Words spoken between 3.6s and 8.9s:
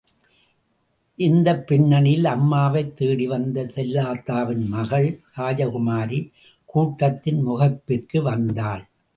செல்லாத்தாவின் மகள் ராசகுமாரி, கூட்டத்தின் முகப்பிற்கு வந்தாள்.